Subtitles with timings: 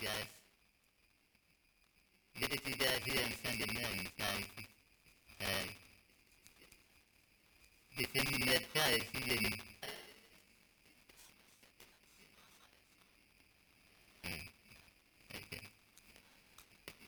[0.00, 0.28] guys.
[2.40, 4.46] Good to see you guys here on Sunday mornings, guys.
[5.42, 5.68] Uh,
[7.98, 9.54] defending that Christ, he didn't.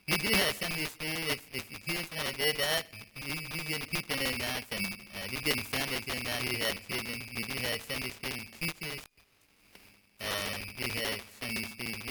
[0.07, 2.85] You do have some experience if you kids want to do that.
[3.25, 6.89] You, you get people in now, some, uh, you get Sundays in now who have
[6.89, 7.23] children.
[7.33, 9.01] You do have Sunday school teachers.
[10.21, 12.02] Uh, you have Sunday school rooms.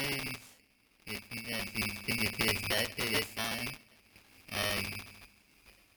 [1.51, 3.67] If you your kids back to this time.
[4.53, 4.85] Um,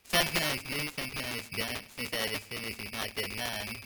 [0.02, 3.76] sometimes do, sometimes don't, since I just finished is not that.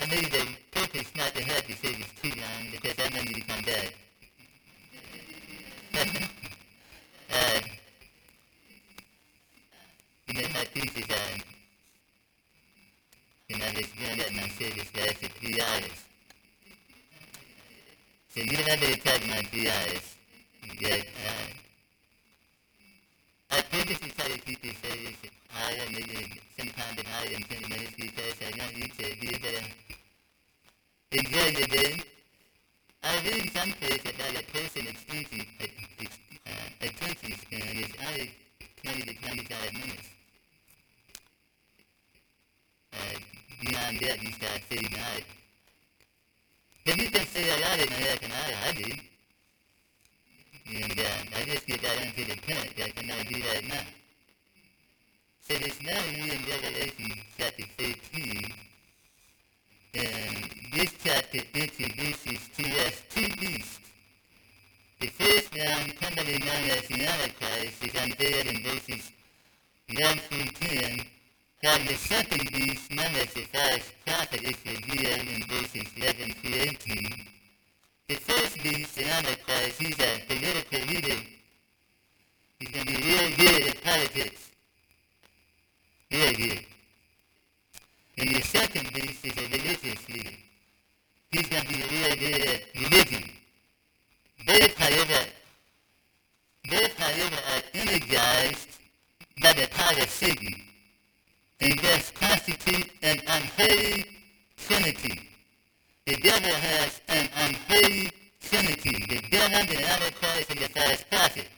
[0.00, 3.40] I the purpose not to have the service too long because I know you to
[3.42, 3.94] come back.
[7.32, 7.60] uh,
[10.26, 11.06] you know, my thesis
[13.62, 14.90] I just that my service
[15.28, 16.09] three hours.
[18.32, 20.16] So you to talk my hours.
[20.80, 21.50] Yeah, uh,
[23.50, 25.16] I to keep this service
[25.48, 29.62] higher, maybe sometimes been higher than 20 minutes because I want you to be to
[31.10, 32.02] enjoy the day.
[33.02, 35.46] I read some place about a person extension,
[36.46, 38.30] uh, attention span is only
[38.84, 40.08] 20 to 25 minutes.
[42.92, 43.18] Uh,
[43.60, 44.60] beyond that, you start.
[46.86, 48.92] But you can I do.
[50.72, 53.86] And uh, I just get that into the point that I cannot do that now.
[55.40, 58.52] So this now in Revelation chapter 13,
[59.94, 63.80] and this chapter introduces to us two beasts.
[65.00, 69.10] The first one, commonly known as the Antichrist, is unveiled in verses
[69.98, 71.06] 1 through 10,
[71.62, 76.54] while the second beast, known as the false prophet, is revealed in verses 11 through
[76.54, 77.26] 18.
[78.08, 81.22] The first the Antichrist, he's a political leader.
[82.58, 84.50] He's going to be real good at politics.
[86.10, 86.64] Real good.
[88.18, 90.36] And the second beast is a religious leader.
[91.30, 93.30] He's going to be real good at religion.
[94.46, 95.26] Both, however,
[96.70, 98.78] both, however, are energized
[99.42, 100.69] by the power of Satan
[101.60, 104.06] and thus constitute an unholy
[104.56, 105.28] trinity.
[106.06, 108.10] The devil has an unholy
[108.40, 109.04] trinity.
[109.08, 111.48] The devil, the Antichrist, and the false prophet.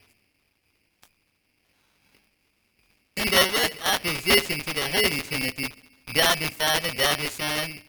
[3.17, 5.73] In direct opposition to the Holy Trinity,
[6.15, 7.81] God the Father, God the Son,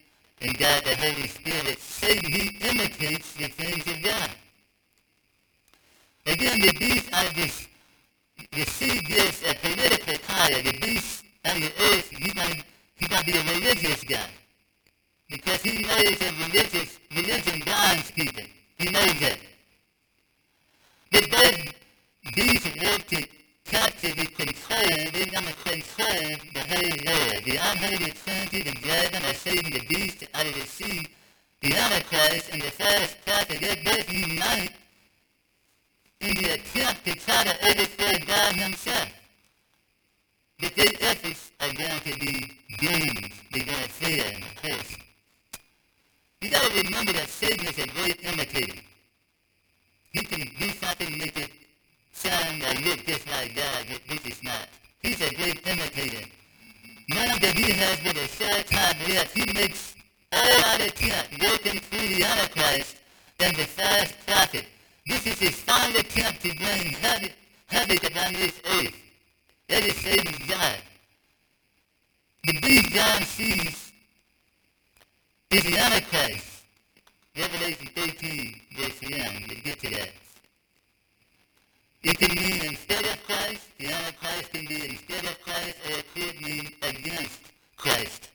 [0.41, 4.29] and God the Holy Spirit, Satan, he imitates the things of God.
[6.25, 7.67] Again, the beast of this,
[8.51, 10.61] the seed gives a political power.
[10.61, 12.63] The beast on the earth, he's going
[12.95, 14.29] he's gonna be a religious guy.
[15.29, 18.43] Because he knows that religious, religion binds people.
[18.77, 19.39] He knows that.
[21.11, 23.27] But those beasts work to
[23.65, 27.43] capture the control, they're going to control the whole world.
[27.45, 31.07] The unholy trinity, the dragon, or Satan, the beast out of the sea,
[31.61, 34.71] the Antichrist, and the false prophet, they're both unite
[36.21, 39.09] in the attempt to try to overthrow God himself.
[40.63, 43.33] But their efforts are going to be doomed.
[43.51, 44.95] They're going to fail in the curse.
[46.39, 48.79] You got to remember that Satan is a great imitator.
[50.13, 51.51] He can do something and make it
[52.13, 54.69] sound or look just like God, this is not.
[55.01, 56.29] He's a great imitator.
[57.09, 59.95] Now that he has but a sad time left, he makes
[60.31, 62.95] all out attempt working through the Antichrist
[63.41, 64.65] and the false prophet.
[65.07, 67.33] This is his final attempt to bring havoc,
[67.67, 69.02] havoc upon this earth.
[69.73, 70.77] That is Satan's God.
[72.45, 73.91] The beast John sees
[75.49, 76.61] is the Antichrist.
[77.35, 79.11] Revelation 13, verse 1.
[79.47, 80.09] Let's get to that.
[82.03, 86.05] It can mean instead of Christ, the Antichrist can be instead of Christ, or it
[86.13, 87.39] could mean against
[87.75, 88.29] Christ.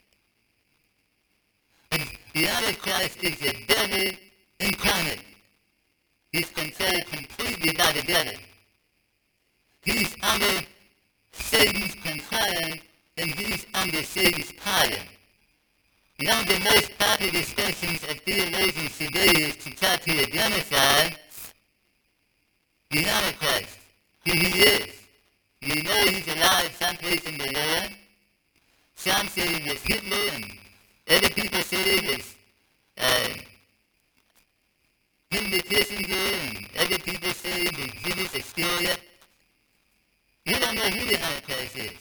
[1.93, 2.03] And
[2.35, 4.19] the Antichrist is the devil
[4.59, 5.23] incarnate.
[6.33, 8.41] He's controlled completely by the devil.
[9.85, 10.67] He's under
[11.39, 12.81] Satan's control
[13.17, 15.03] and he's under Satan's power.
[16.21, 21.11] One of the most popular discussions of theologians today is to try to identify
[22.91, 23.79] the Antichrist,
[24.25, 24.95] who he is.
[25.61, 27.93] You know he's alive someplace in the world.
[28.95, 30.45] Some say it was Hitler, and
[31.09, 32.35] other people say it was
[32.99, 33.29] uh,
[35.31, 39.08] Henry Kissinger, and other people say it was Judas Iscariot.
[40.49, 42.01] You don't know who the Antichrist is.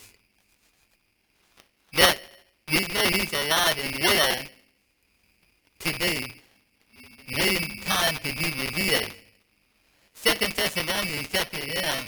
[1.92, 2.18] But
[2.72, 4.38] we know he's alive and well
[5.78, 6.32] today.
[7.28, 9.12] Name time to be revealed.
[10.14, 12.04] Second Thessalonians chapter um,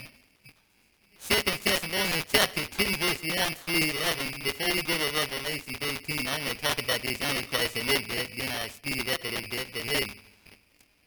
[1.18, 6.44] Second Thessalonians chapter 2 verse 1 through 11, the very bit of Revelation 13, I'm
[6.44, 9.50] going to talk about this Antichrist a little bit, then I'll speed up a little
[9.50, 10.06] bit, but hey.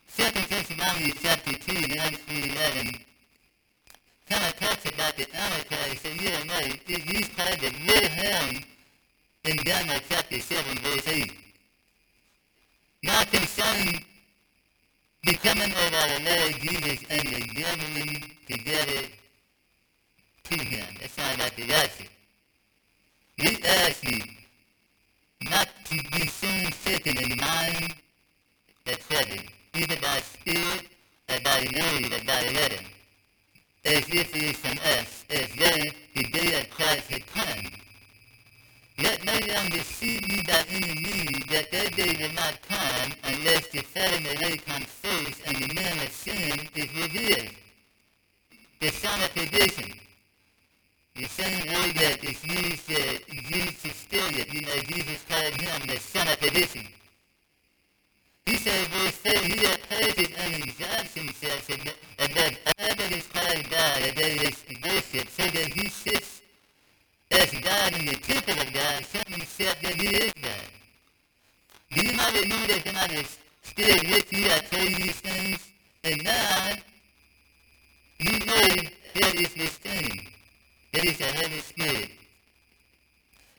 [0.05, 3.12] Second Thessalonians chapter 2, 1 through 11,
[4.33, 8.65] kind of talks about the Antichrist, and yeah, no, it, he's called the hound
[9.43, 11.31] in Daniel chapter 7 verse 8.
[13.03, 14.03] Now concerning
[15.23, 19.07] the coming of our Lord Jesus and the gathering together
[20.45, 20.85] to him.
[20.99, 22.09] That sounds like the rapture.
[23.37, 24.21] We ask you
[25.49, 27.93] not to be soon shaken in mind
[28.85, 30.87] troubled, either by spirit
[31.29, 32.83] or by word or by letter,
[33.85, 37.71] as if it is from us, as though the day of Christ had come.
[38.99, 43.67] Let no one deceive you by any means that that day will not come unless
[43.69, 47.55] the falling away comes first and the man of sin is revealed.
[48.79, 49.99] The son of perdition.
[51.15, 54.53] The same word that is used, to steal it.
[54.53, 56.87] You know, Jesus called him the son of perdition.
[58.53, 61.67] He said, verse 3, he that purges and exalts himself
[62.19, 66.43] above all that is called God, or that is worship, so that he sits
[67.31, 70.69] as God in the temple of God, showing himself that he is God.
[71.93, 75.19] Do you not remember that when I was still with you, I told you these
[75.21, 75.67] things?
[76.03, 76.73] And now,
[78.19, 78.67] you know
[79.15, 80.27] there is this thing.
[80.93, 82.11] There is the Holy Spirit.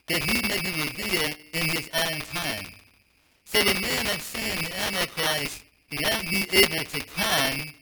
[0.07, 2.84] That he may be revealed in his own time.
[3.55, 5.63] So the man of sin, the Antichrist,
[6.03, 7.73] won't be able to come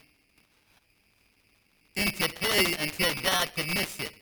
[1.96, 4.12] into play until God permits it.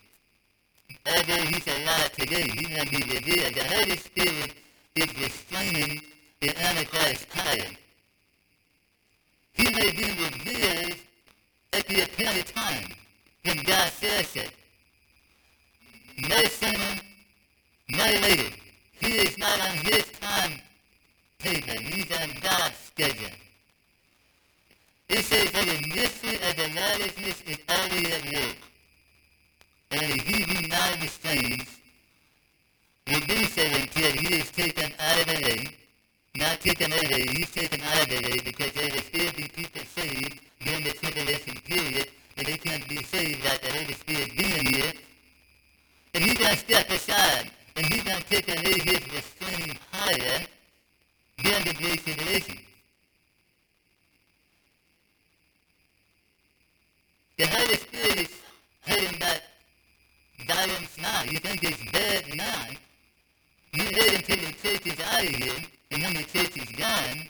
[1.04, 3.54] Although he's alive today, he won't be revealed.
[3.56, 4.54] The Holy Spirit
[4.94, 6.00] is restraining
[6.40, 7.66] the Antichrist power.
[9.54, 10.98] He may be revealed
[11.72, 12.92] at the appointed time
[13.44, 14.52] when God says it.
[16.16, 17.00] No sooner,
[17.88, 18.54] no later.
[19.00, 20.60] He is not on his time
[21.40, 21.82] table.
[21.82, 23.36] He's on God's schedule.
[25.08, 28.56] It says that the mystery of the lawlessness is already at work.
[29.90, 31.66] And he who now restrains
[33.08, 35.76] will do so until he is taken out of the way.
[36.36, 39.82] Not taken away, he's taken out of the way because there will still be people
[39.96, 44.66] saved during the tribulation period, and they can't be saved without the Holy Spirit being
[44.66, 44.92] here.
[46.14, 50.46] And he's going to step aside, and he's going to take away his restraining power
[51.42, 52.58] during the Great Tribulation.
[57.38, 58.40] The Holy Spirit is
[58.80, 59.42] heading back
[60.46, 61.22] violence now.
[61.24, 62.66] You think it's bad now.
[63.72, 65.54] You wait until the church is out of here,
[65.90, 67.28] and when the church is gone,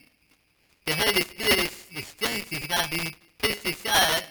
[0.87, 4.25] the Holy Spirit's the strength is going to be pushed aside,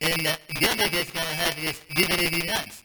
[0.00, 2.83] and the government is going to have this it as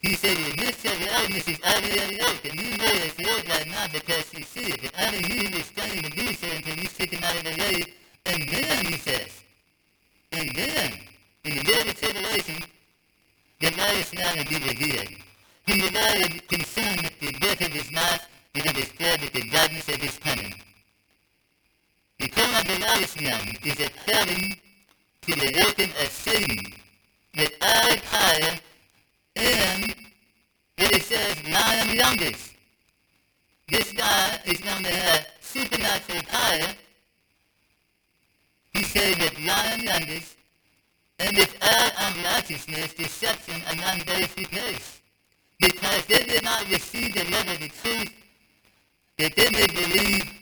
[0.00, 3.86] he said of the illness is already yoke, and you know it's yoke right now
[3.92, 4.80] because you see it.
[4.80, 7.84] But only you was standing to do so until he's taken out of the way,
[8.24, 9.28] and then he says,
[10.32, 10.92] and then,
[11.44, 12.64] in the day of tribulation,
[13.60, 15.20] the light is not to be revealed.
[15.66, 19.32] Whom the Lord is concerned with the death of his mouth, and is disturbed with
[19.34, 20.54] the darkness of his coming.
[22.20, 24.60] The coming of the lawless man is according
[25.22, 26.72] to the working of Satan,
[27.36, 28.60] with all power
[29.36, 29.94] and
[30.78, 32.54] it says, I am youngest.
[33.68, 36.74] This guy is going to have supernatural power.
[38.72, 40.36] He said that I am youngest,
[41.18, 45.02] and with all unrighteousness, deception, and unbelief perish.
[45.58, 48.12] Because they did not receive the love of the truth,
[49.18, 50.40] that they may believe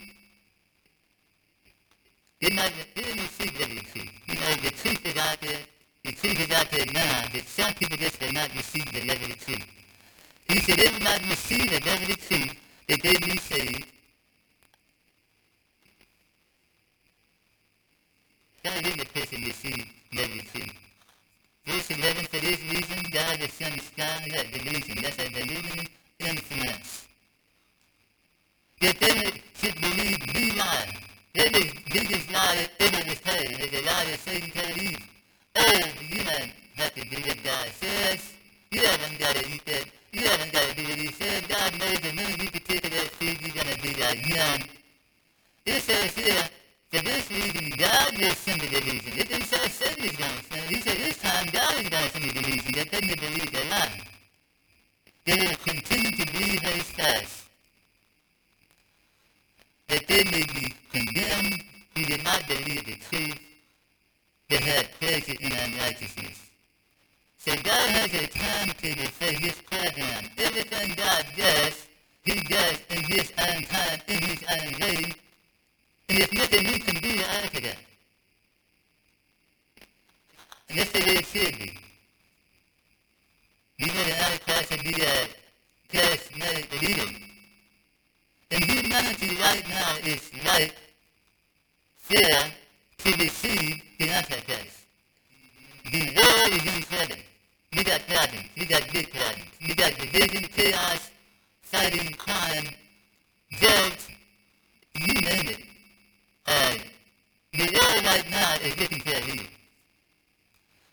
[2.40, 4.11] they might they didn't receive the the truth.
[4.28, 5.59] You know, the truth is out there,
[6.09, 9.67] the is that not receive the love of the truth.
[10.49, 12.55] He said, they would not receive the the truth,
[12.88, 13.87] that they be saved.
[18.65, 19.43] God did the person
[20.15, 20.73] love of the truth.
[21.67, 25.88] Verse 11, for this reason, God has sent strong that delusion, that's a deluding
[26.21, 27.07] influence.
[28.81, 30.95] That they should believe the lie.
[31.35, 35.18] That is the biggest lie ever was told, is the lie of Satan told Eve.
[35.59, 38.33] Oh, you don't have to do what God says.
[38.71, 39.87] You haven't got to eat that.
[40.12, 41.49] You haven't got to do what he said.
[41.49, 44.62] God knows the minute you can take that food, you're going to be like young.
[45.67, 46.45] It says here,
[46.91, 49.12] for this reason, God will send the delusion.
[49.19, 50.71] It didn't say Satan is going to send it.
[50.71, 53.53] He said this time God is going to send the delusion that they may believe
[53.53, 54.00] the lie.
[55.27, 57.45] They will continue to believe those lies.
[59.88, 61.62] that they may be condemned
[61.97, 63.38] who did not believe the truth,
[64.49, 66.38] but had in unrighteousness.
[67.38, 70.31] So God has a timetable for his program.
[70.38, 71.87] Everything God does,
[72.23, 75.12] he does in his own time, in his own way,
[76.09, 77.76] and there's nothing we can do to alter that.
[80.69, 81.78] And that's the way it should be.
[83.78, 85.28] You know the Antichrist will be a
[85.93, 87.19] charismatic leader.
[88.50, 90.75] And humanity right now is like
[91.97, 92.52] fear
[93.12, 94.85] to receive the Antichrist.
[95.91, 97.23] The world is in trouble.
[97.75, 98.49] We got problems.
[98.57, 99.50] We got big problems.
[99.67, 101.11] We got division, chaos,
[101.62, 102.67] fighting, crime,
[103.59, 104.09] drugs,
[104.95, 105.61] you name it.
[106.47, 106.75] Uh,
[107.55, 109.49] the world right now is looking for a leader.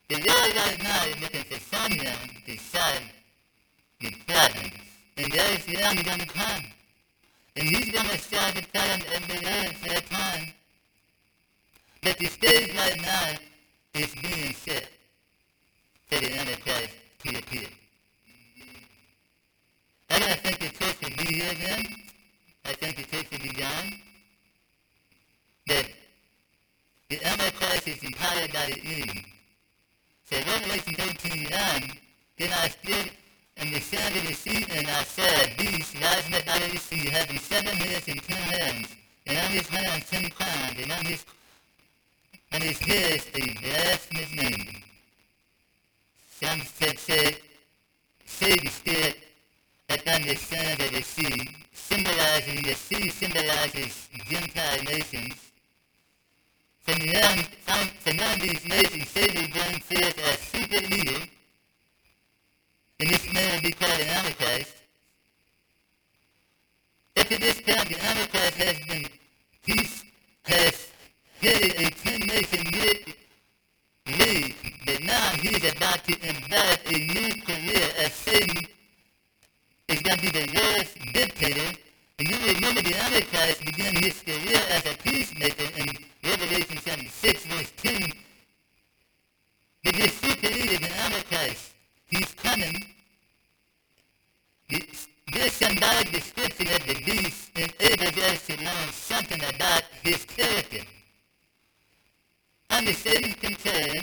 [0.07, 3.03] The world right now is looking for someone to solve
[4.00, 4.74] the problems.
[5.17, 6.63] And there is the only going to come.
[7.57, 10.53] And he's going to start to tell them every day for a time.
[12.05, 13.31] But the stage right now
[13.95, 14.89] is being set
[16.05, 16.93] for the Antichrist
[17.24, 17.67] to appear.
[20.12, 21.83] I don't think the church can be here then.
[22.63, 24.00] I think the church can be gone.
[25.65, 25.85] That
[27.09, 29.25] the Antichrist is empowered by the enemy.
[30.29, 31.91] So Revelation 13 9,
[32.38, 33.12] then I stood
[33.57, 36.71] and the sound of the sea and I saw a beast rising up out of
[36.71, 38.89] the sea, having seven heads and ten hands,
[39.25, 41.25] and on his hands ten crowns, and on his
[42.55, 44.83] and his head a blasphemous name.
[46.29, 47.38] Some said, said,
[48.25, 49.15] Satan stood
[49.89, 55.51] upon the sand of the sea, symbolizing the sea symbolizes Gentile nations.
[56.83, 61.25] From none, from, of these nations, Satan brings forth a super leader,
[63.01, 64.75] and this man will be called an Antichrist.
[67.17, 69.07] Up to this time, the Antichrist has been,
[69.65, 70.05] peace
[70.43, 70.84] has
[71.45, 78.65] headed a ten-nation league, but now he's about to embark a new career as Satan
[79.87, 81.77] is going to be the worst dictator.
[82.17, 85.87] And you remember the Antichrist began his career as a peacemaker in
[86.23, 88.11] Revelation 76, verse 10.
[89.83, 91.73] But this super leader, the Antichrist,
[92.07, 92.85] he's coming.
[94.69, 100.79] This symbolic description of the beast enables us to learn something about his character.
[102.75, 104.01] Under Satan's control,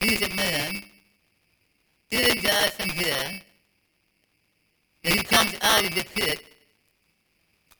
[0.00, 0.82] he's a man,
[2.10, 3.42] energized from here,
[5.04, 6.40] and he comes out of the pit.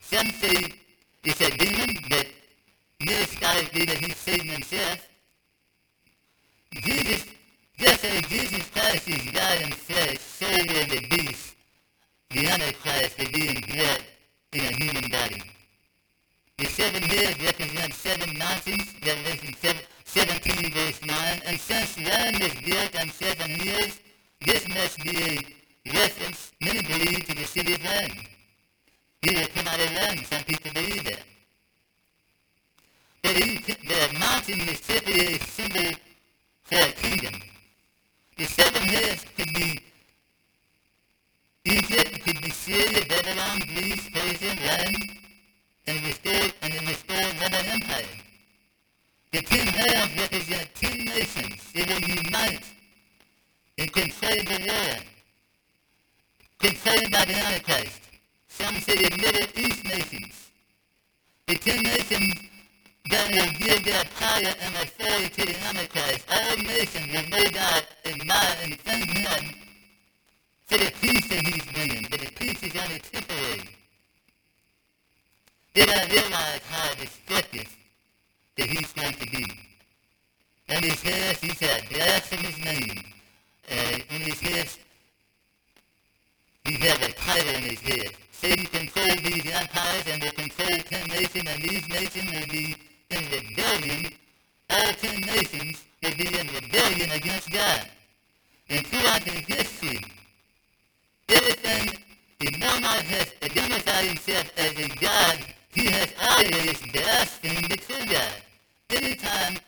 [0.01, 0.75] Some say
[1.25, 2.27] it's a demon, but
[3.07, 5.09] most scholars believe that he's Satan himself.
[6.75, 7.25] Jesus,
[7.79, 11.55] just as Jesus Christ is God himself, so will the beast,
[12.33, 14.05] the Antichrist, will be inbred
[14.53, 15.56] in a human body.
[16.59, 19.55] The seven heads represent seven mountains, Revelation
[20.07, 24.01] 17 verse 9, and since land is built on seven hills,
[24.41, 28.25] this must be a reference, many believe, to the city of Rome.
[29.21, 31.25] He will come out of Rome, some people believe that.
[33.23, 35.99] But he, the mountain is simply a symbol
[36.63, 37.39] for a kingdom.
[38.39, 39.83] The seven heads could be
[41.67, 45.26] Egypt, could be Syria, Babylon, Greece, Persia, Rome,
[45.87, 48.05] and restored and the restored Roman Empire.
[49.33, 51.73] The ten halves represent ten nations.
[51.73, 52.65] They will unite
[53.79, 55.05] and control the world.
[56.59, 58.01] Controlled by the Antichrist.
[58.49, 60.51] Some say the Middle East nations.
[61.47, 62.35] The ten nations
[63.11, 66.27] that will give their power and authority to the Antichrist.
[66.31, 69.55] All nations will no doubt admire and thank him
[70.67, 73.86] for the peace that he's bringing, but the peace is only temporary.
[75.77, 77.69] They don't realize how destructive
[78.57, 79.45] that he's going to be.
[80.71, 83.05] And his hairs, he said, blasphemous name.
[83.71, 84.79] Uh, in his hairs,
[86.65, 88.13] he has a title in his head.
[88.33, 92.75] Satan controls these empires and they control ten nations, and these nations will be
[93.11, 94.13] in rebellion.
[94.71, 97.87] All ten nations will be in rebellion against God.
[98.71, 100.01] And throughout the history,
[101.29, 101.99] everything
[102.41, 105.39] the monarch has identified himself as a God
[105.77, 108.41] he has always blasphemed the true God.
[108.89, 109.59] Anytime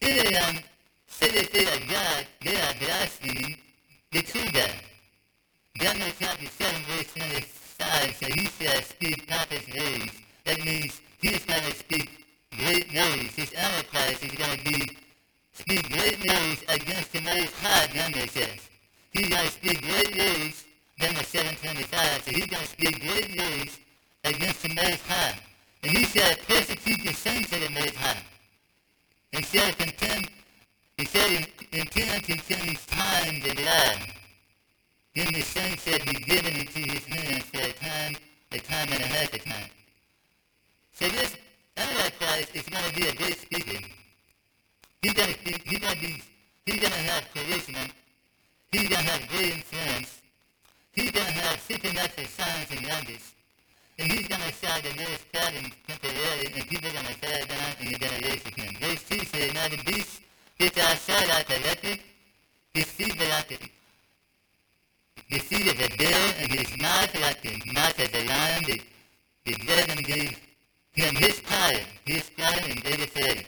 [0.00, 0.62] anyone
[1.08, 3.56] says they say a God, they are blaspheming
[4.12, 4.78] the true God.
[5.80, 10.12] Daniel chapter 7 verse 25 says he shall speak pompous words.
[10.44, 12.24] That means he's going to speak
[12.56, 13.34] great news.
[13.34, 14.96] His Antichrist is going to be
[15.54, 18.60] speak great news against the Most High, Daniel says.
[19.10, 20.64] He's going to speak great news,
[21.00, 23.78] Daniel 7 25 says he's going to speak great news
[24.24, 25.47] against the Most High.
[25.82, 28.22] And he shall persecute the saints of the Most High.
[29.32, 30.28] And shall contend,
[30.96, 31.30] he shall
[31.72, 34.06] intend change times and lives.
[35.14, 38.16] Then the saints shall be given into his hands for a time,
[38.52, 39.70] a time and a half a time.
[40.92, 41.36] So this
[41.76, 43.86] Antichrist is going to be a great speaker.
[45.02, 46.22] He's going to, he's going to be,
[46.66, 47.90] he's going to have charisma.
[48.72, 50.20] He's going to have great influence.
[50.92, 53.34] He's going to have supernatural signs and wonders.
[53.98, 57.70] And he's going to shout the lowest pattern temporarily, and are going to fall down,
[57.80, 58.76] and you're going to raise again.
[58.80, 60.20] Verse 2 says, Now the beast
[60.56, 61.98] which I saw like the leopard,
[62.74, 63.58] his feet were like the,
[65.30, 68.64] the bear, and mouth like the mouth of a lion.
[68.66, 68.80] The,
[69.46, 70.38] the dragon gave
[70.92, 73.46] him his power, his power, and they were fed.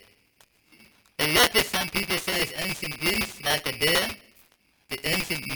[1.21, 4.09] A leopard, some people say, is ancient Greece, like a bear.
[4.88, 5.47] The ancient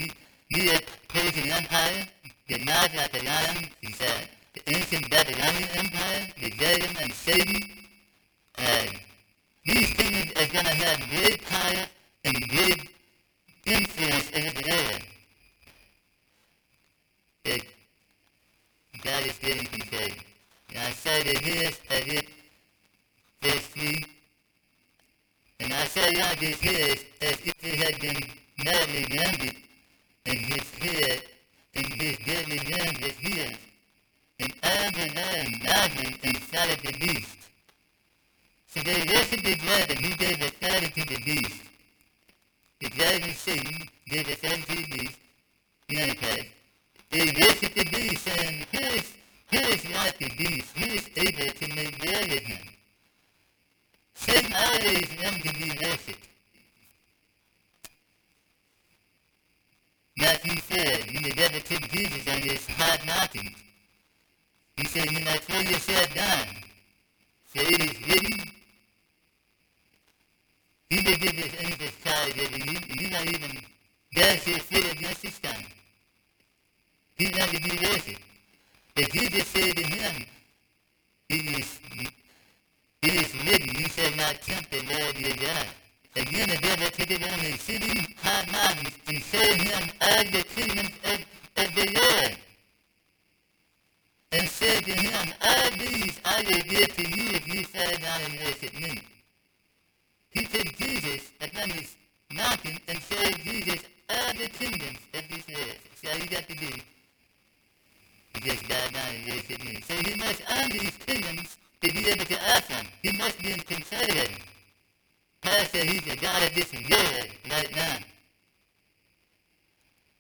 [0.51, 2.07] Medo-Persian Empire,
[2.47, 7.63] the mouth like a lion, he said the ancient Babylonian Empire, the dragon and Satan.
[8.57, 8.87] Uh,
[9.67, 11.87] these things are going to have great power
[12.25, 12.89] and great
[13.67, 15.07] influence over the earth.
[17.45, 17.61] That
[19.03, 20.09] God is giving control.
[20.71, 22.27] And I saw the hairs of it,
[23.43, 24.05] verse 3.
[25.61, 28.23] And I saw on his hairs as if it had been
[28.65, 29.57] madly rounded,
[30.27, 31.19] and his hair
[31.75, 33.64] and his deadly his hairs and
[35.05, 37.37] Adonai Nagin inside the beast.
[38.69, 41.61] So they worshiped the dragon who gave authority to the beast.
[42.81, 45.19] The dragon Satan gave authority to the beast,
[45.89, 46.49] the Antichrist.
[47.11, 49.13] They worshiped the beast saying, who is,
[49.51, 50.77] who is like the beast?
[50.77, 52.69] Who is able to make war with him?
[54.15, 56.29] Satan always wanted to be worshipped.
[60.17, 63.57] Matthew said, when the devil took Jesus on his hard mountains,
[64.77, 66.47] he said, you might throw yourself down.
[67.55, 68.51] So it is written.
[70.91, 73.59] He will give his angels charge over you, and you not even
[74.15, 75.65] dash your foot against the stone.
[77.17, 78.23] He's not to be worshipped.
[78.97, 80.27] But Jesus said to him,
[81.31, 81.81] it is,
[83.03, 85.67] it is written, you shall not tempt the Lord your God.
[86.17, 90.45] Again, the devil took it on his sitting high mountains and showed him all the
[90.55, 92.37] kingdoms of, of the Lord
[94.35, 98.21] and said to him, All these I will give to you if you fall down
[98.27, 99.01] and worship me.
[100.31, 101.95] He took Jesus upon this
[102.33, 105.79] mountain and showed Jesus all the kingdoms of this earth.
[105.95, 106.67] See how you got to do?
[108.35, 109.81] You just bow down and worship me.
[109.87, 112.87] So he must own these kingdoms to be able to ask them.
[113.03, 114.37] He must be in control of them.
[115.43, 117.99] Paul said he's the God of this world right now.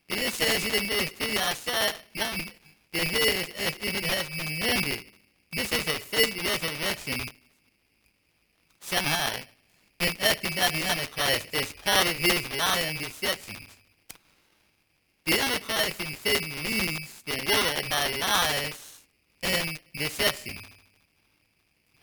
[0.08, 2.44] It says here in verse 3, I saw young
[2.94, 5.04] as if it has been ended.
[5.52, 7.20] This is a fake resurrection
[8.80, 9.32] somehow
[10.00, 13.68] enacted by the Antichrist as part of his lying deceptions.
[15.26, 19.00] The Antichrist in Satan leads the world by lies
[19.42, 20.58] and deception.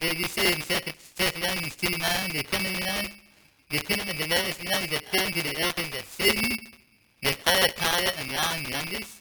[0.01, 3.11] As you say in 2 Thessalonians 2 9, the coming night,
[3.69, 6.57] the kingdom of the last night is according to the oracles of Satan,
[7.21, 9.20] the fire, and lying youngest.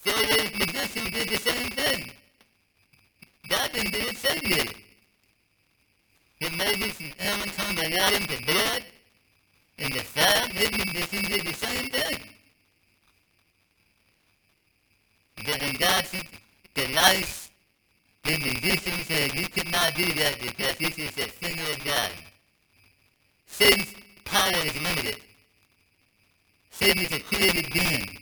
[0.00, 2.12] Pharaoh's magician did the same thing.
[3.48, 4.81] God didn't do it, Satan did it.
[6.42, 8.82] When Moses and Aaron turned the water into blood,
[9.78, 12.18] and the fire, they did the same thing.
[15.36, 16.26] But when God sent
[16.74, 17.48] the lice,
[18.24, 22.10] the magician said, you could not do that because this is the finger of God.
[23.46, 25.18] Satan's power is limited.
[26.70, 28.18] Satan is a created being.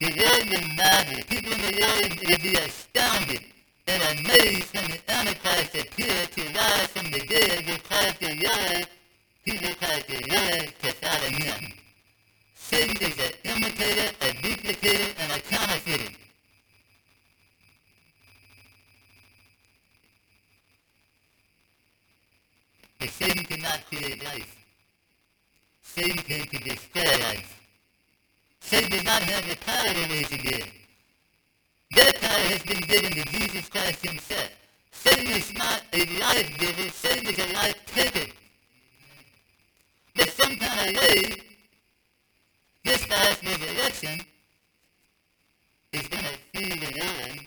[0.00, 1.22] The world will marvel.
[1.28, 3.49] People in the world will be astounded
[3.90, 8.86] and amazed when the Antichrist appeared to rise from the dead because the world,
[9.44, 11.72] people because the world to follow him.
[12.54, 16.14] Satan is an imitator, a duplicator, and a counterfeiter.
[23.00, 24.56] But Satan cannot create life.
[25.82, 27.60] Satan came to destroy life.
[28.60, 30.79] Satan did not have the power to raise again.
[31.96, 34.50] That power has been given to Jesus Christ himself.
[34.92, 38.30] Satan is not a life giver, Satan is a life taker.
[40.14, 40.96] But some kind
[42.84, 44.20] this last resurrection
[45.92, 47.46] is going to feed it on.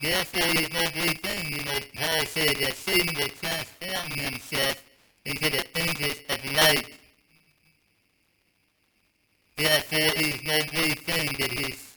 [0.00, 4.82] Therefore, is no great thing, you know, Paul said that Satan will transform himself
[5.24, 6.86] into the angels of light.
[9.62, 11.94] Therefore, it is no great thing that his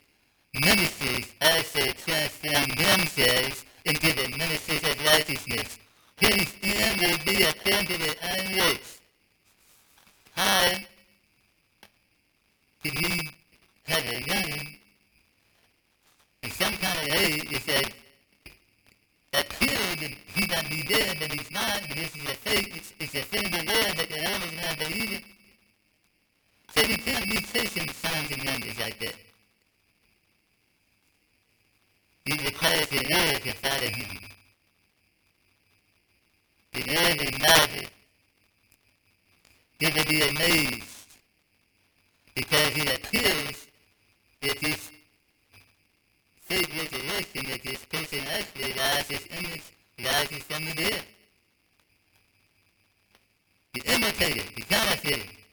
[0.54, 5.80] ministers also transform themselves into the ministers of righteousness,
[6.19, 8.99] whose end will be according to their own works.
[10.34, 10.73] How
[12.84, 13.32] did he
[13.86, 14.80] have a learning
[16.43, 17.91] in some kind of way it said
[19.34, 22.93] appeared that he might be dead, but he's not, but this is a fake, it's,
[22.99, 25.35] it's a thing of the Lord that the Romans not believe it.
[26.76, 29.16] So we can't be chasing signs and wonders like that.
[32.26, 34.18] He requires the Lord to follow him.
[36.74, 37.92] The is marveled.
[39.80, 40.84] They will be amazed
[42.36, 43.68] because he appears
[44.42, 44.92] that this
[46.42, 49.64] fake resurrection that this person actually rises image
[50.04, 51.04] rises from the dead.
[53.76, 55.45] The imitator, the counterfeiter.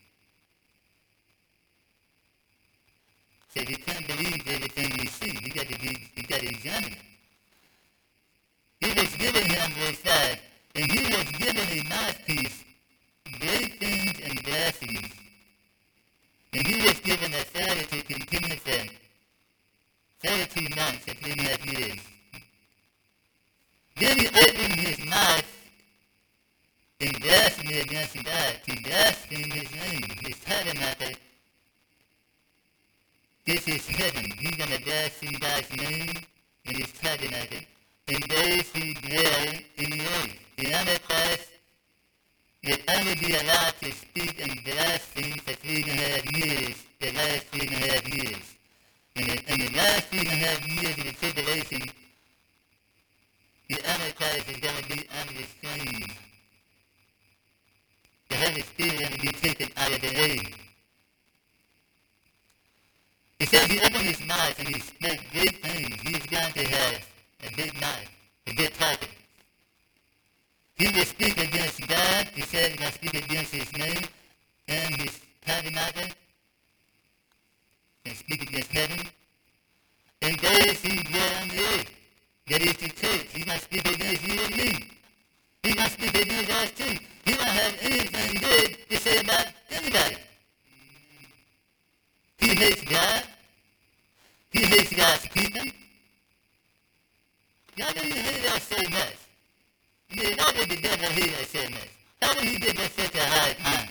[3.55, 5.39] So you can't believe everything you see.
[5.45, 6.99] You got to be, you got to examine it.
[8.81, 10.41] It was given him, verse 5,
[10.77, 12.65] and he was given a mouthpiece,
[13.39, 15.13] great things and blasphemies.
[16.55, 18.89] And he was given authority to continue them
[20.25, 22.01] 32 months and three and a half years.
[23.97, 25.45] Then he opened his mouth
[27.01, 31.13] in blasphemy against God to blaspheme his name, his tabernacle
[33.53, 34.31] this is heaven.
[34.39, 36.17] He's going to blaspheme God's name
[36.65, 37.59] and his tabernacle
[38.09, 40.39] and those who dwell in the earth.
[40.57, 41.51] The Antichrist
[42.65, 47.13] will only be allowed to speak and blaspheme for three and a half years, the
[47.13, 48.57] last three and a half years.
[49.17, 51.91] In, in the last three and a half years of the tribulation,
[53.69, 56.13] the Antichrist is going to be unrestrained.
[58.31, 60.72] The Holy Spirit is going to be taken out of the way.
[63.43, 66.01] He said he opened his mouth and he spoke great things.
[66.03, 67.09] He's going to have
[67.45, 68.09] a big mouth,
[68.47, 69.09] a big target.
[70.77, 72.29] He will speak against God.
[72.37, 74.05] He said he's going speak against his name
[74.69, 76.09] and his tabernacle
[78.07, 79.07] and speak against heaven.
[80.23, 81.91] And those who dwell on the earth,
[82.47, 84.91] that is the church, he's going to speak against you and me.
[85.65, 86.97] He's going to speak against us too.
[87.25, 90.17] He won't have anything good to say about anybody.
[92.39, 93.32] He hates God.
[94.53, 95.65] He hates God's people.
[97.77, 99.17] God doesn't hate us so much.
[100.39, 101.89] How did the devil hate us so much?
[102.21, 103.89] How did he give us such a hard time?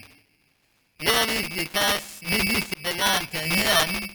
[1.03, 4.09] Well, it's because we used to belong to him.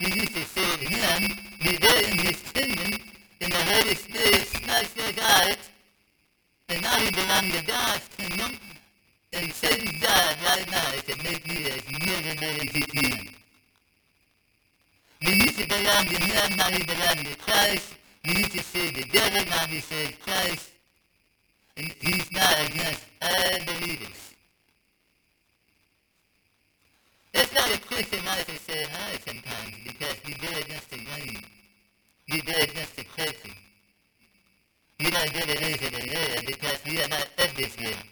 [0.00, 1.36] We used to serve him.
[1.62, 2.98] We were in his kingdom,
[3.42, 5.58] and the Holy Spirit snatched us out.
[6.70, 8.58] And now we belong to God's kingdom,
[9.34, 13.19] and Satan's job right now is to make you as miserable as he can.
[18.24, 20.70] Used to serve the devil, now we serve Christ.
[21.76, 24.34] And he's not against all believers.
[27.32, 31.44] It's not a Christian life to say hi sometimes because we go against the grain.
[32.30, 33.56] We go against the culture.
[34.98, 38.04] We don't get it into the Lord because we are not of this world.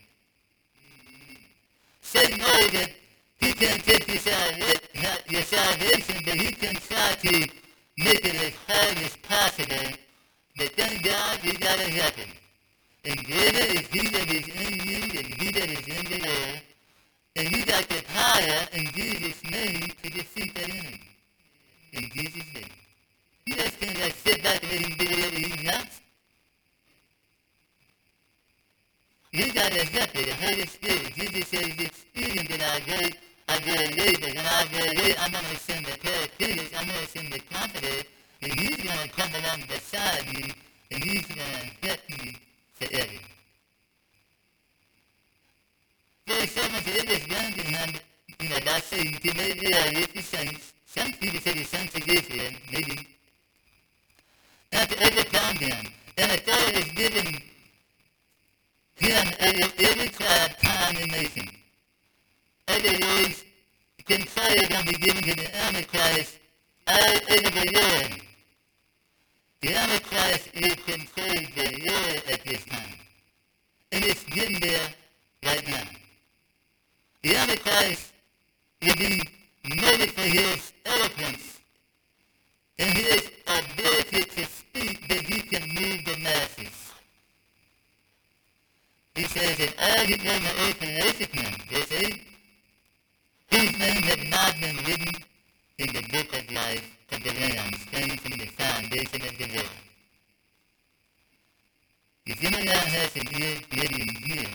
[2.00, 2.90] Satan knows that
[3.40, 7.57] he can take your, salva- your salvation, but he can try to
[7.98, 9.98] make it as hard as possible.
[10.56, 12.30] But thank God we got it happen.
[13.04, 16.60] And greater is he that is in you than he that is in the world.
[17.36, 21.00] And you got the power in Jesus' name to defeat that enemy.
[21.92, 22.70] In Jesus' name.
[23.46, 26.00] You just can't sit back and let him do whatever he wants.
[29.32, 31.14] You got get it, the Holy Spirit.
[31.14, 33.08] Jesus says it's expedient that I go,
[33.48, 37.32] I away, but when I go away, I'm to send the Paracletus, I'm to send
[37.32, 38.02] the Comforter,
[38.42, 40.52] and he's to come along beside you,
[40.90, 42.32] and he's to help you
[42.74, 43.18] forever.
[46.26, 48.00] Verse 7 says, it was done to him
[48.68, 50.72] I say, you can maybe, yeah, it's the saints.
[50.86, 53.08] Some people say the saints of Israel, maybe.
[54.72, 55.86] And to overcome them.
[56.18, 57.42] And the third is given
[58.96, 61.57] him every tribe, time, and nation.
[64.08, 66.38] Control is going to be given to the Antichrist
[66.86, 67.50] as over
[69.60, 72.94] the Antichrist is controlled the earth at this time.
[73.90, 74.88] And it's getting there
[75.44, 75.88] right now.
[77.22, 78.12] The Antichrist
[78.80, 79.22] will be
[79.64, 81.58] noted for his eloquence
[82.78, 86.92] and his ability to speak that he can move the masses.
[89.16, 92.22] He says that I get on the earth and worship him, they say,
[93.50, 95.14] whose name had not been written
[95.78, 99.88] in the book of life of the Lamb slain from the foundation of the world.
[102.26, 104.48] If anyone has an ear, let him hear.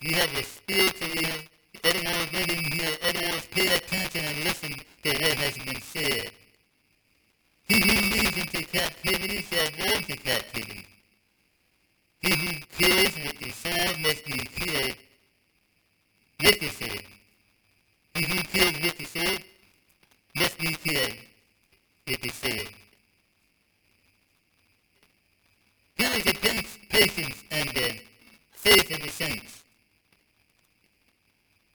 [0.00, 1.36] If you have a spiritual ear,
[1.84, 4.72] everyone let him hear, everyone pay attention and listen
[5.04, 6.30] to what has been said.
[7.64, 10.86] He who leads into captivity shall go into captivity.
[12.20, 14.96] He who kills with the sword must be killed
[16.40, 17.04] with the sword.
[18.18, 18.26] He
[18.98, 19.06] the
[20.58, 21.16] be killed
[22.06, 22.68] with the sword.
[25.94, 26.32] Here is the
[26.88, 28.00] patience and the
[28.50, 29.62] faith of the saints.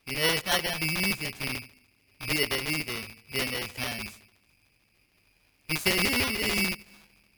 [0.06, 4.10] You know, it's not going to be easy to be a believer during those times.
[5.68, 6.76] He said, he who leads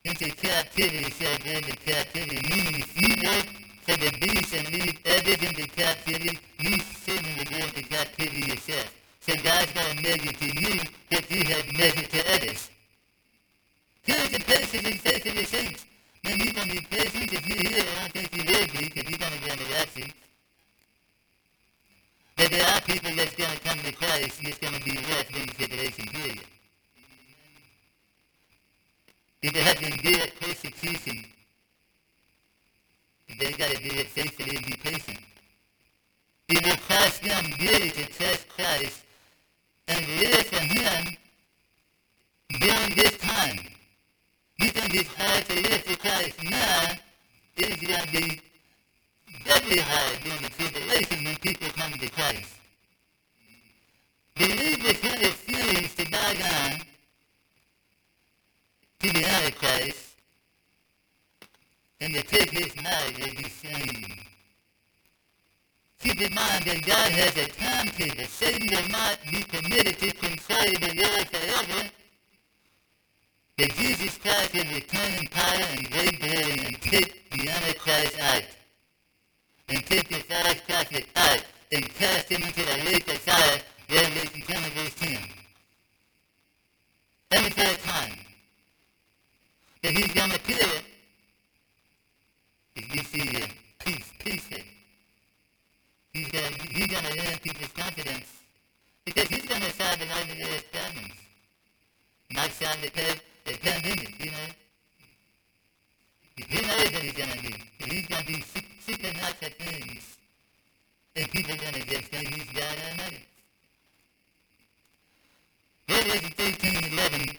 [0.04, 2.40] into captivity shall go into captivity.
[2.48, 3.55] Meaning, you work
[3.86, 8.92] for the beast and leave others into captivity, you will go into captivity yourself.
[9.20, 12.70] So God's going to measure to you what you have measured to others.
[14.02, 15.86] Here's the patience and faith of the saints.
[16.24, 17.84] Man, you're going to be patient if you're here.
[18.02, 20.12] I think you will be because you're going to be on the rapture.
[22.36, 24.90] But there are people that's going to come to Christ and it's going to be
[24.92, 26.40] during the tribulation period.
[29.42, 31.24] They have endured persecution,
[33.38, 35.18] they got to do it faithfully and be patient.
[36.48, 39.02] It will cost them dearly to trust Christ
[39.88, 41.16] and live for Him
[42.60, 43.58] during this time.
[44.58, 46.92] You think it's hard to live for Christ now,
[47.56, 48.40] it's to be
[49.44, 52.54] doubly hard during the tribulation when people come to Christ.
[54.36, 56.80] Believers who refuse to bow down
[59.00, 60.05] to the Antichrist
[62.00, 64.26] and take his mark will be shamed.
[66.00, 68.24] Keep in mind that God has a timetable.
[68.24, 71.90] Satan will not be permitted to control the earth forever.
[73.58, 78.42] That Jesus Christ will return in power and great glory and take the Antichrist out.
[79.68, 84.42] And take the false prophet out and cast him into the lake of fire, Revelation
[84.42, 85.18] 10 verse 10.
[87.32, 88.18] Every third time
[89.82, 90.68] that he's going to kill
[92.98, 94.48] it is peace, peace.
[96.12, 98.26] He's gonna, he's going to earn people's confidence
[99.04, 101.14] because he's to solve a lot of their problems.
[102.30, 104.48] Not solve the, the pandemic, you know.
[106.36, 107.54] He knows what he's to do.
[107.78, 108.42] He's to do
[108.80, 110.16] supernatural things.
[111.16, 113.26] And people are to just think he's God Almighty.
[115.88, 117.36] Revelation 13, 11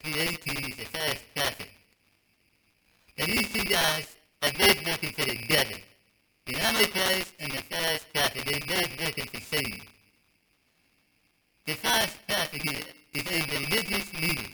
[0.00, 1.68] through 18 is the first prophet.
[3.18, 5.76] And these two guys are both working for the devil.
[6.46, 9.80] The Antichrist and the false prophet, they're both working for Satan.
[11.66, 12.82] The false prophet here
[13.14, 14.50] is a religious leader.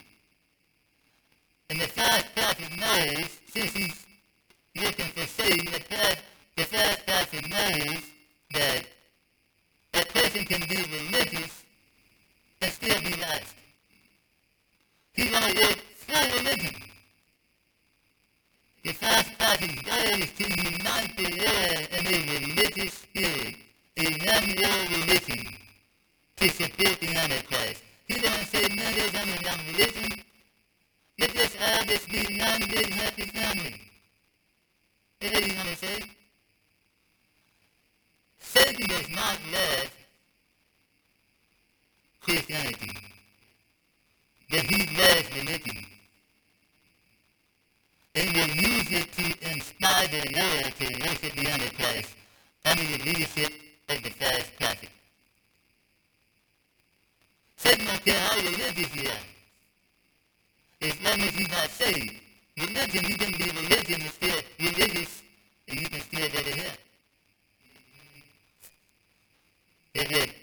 [1.70, 4.07] And the false prophet knows, since he's
[4.77, 6.16] looking for Satan, the false,
[6.57, 8.03] the false prophet knows
[8.53, 8.85] that
[9.94, 11.64] a person can be religious
[12.61, 13.55] and still be lost.
[15.14, 16.88] He's to work for religion.
[18.88, 23.57] The prophet's goal is to unite the world in a religious spirit,
[23.98, 25.57] a one-world religion,
[26.37, 27.83] to support the Antichrist.
[28.07, 30.24] He doesn't say none of them are non religion.
[31.18, 33.81] Let us all just be one big happy family.
[35.20, 36.03] That's what he's going to say.
[38.38, 39.90] Satan does not love
[42.22, 42.90] Christianity,
[44.51, 45.98] but he loves religion
[48.49, 52.15] and use it to inspire the world to worship the Antichrist
[52.65, 53.53] under the leadership
[53.89, 54.89] of the false prophet.
[57.57, 59.27] Satan don't care how religious you are.
[60.81, 62.15] As long as you're not saved.
[62.57, 65.23] Religion, you can be religion and still religious,
[65.69, 66.77] and you can still go to hell.
[69.95, 70.35] It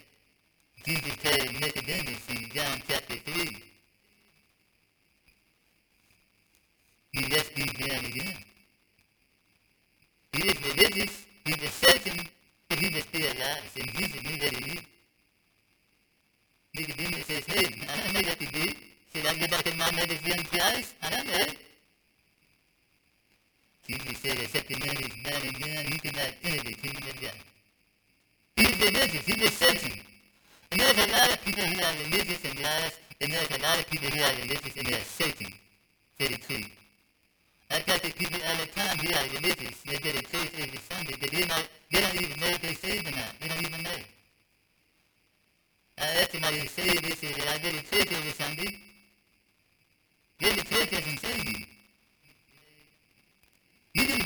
[0.86, 3.64] Jesus told Nicodemus in John chapter 3,
[7.16, 8.36] you must be born again.
[10.34, 12.28] He was religious, he was certain,
[12.68, 14.82] but he was still lost, and Jesus knew what he knew.
[16.76, 18.74] Nicodemus says, hey, I don't know what to do.
[19.14, 20.94] Should I get back in my mother's womb twice?
[21.02, 21.46] I don't know.
[23.88, 27.40] Jesus said, except a man is born again, he cannot enter the kingdom of God.
[28.58, 30.02] He was religious, he was searching.
[30.72, 33.80] And there's a lot of people who are religious and lost, and there's a lot
[33.80, 35.54] of people who are religious and they're searching
[36.20, 36.72] for the truth.
[37.72, 39.82] I talk to people all the time who are religious.
[39.82, 42.74] They go to church every Sunday, but they're not, they don't even know if they're
[42.76, 43.34] saved or not.
[43.42, 44.02] They don't even know.
[45.98, 47.04] I asked them, are you saved?
[47.04, 48.80] They said, I go to church every Sunday.
[50.42, 51.66] Go to church doesn't save you.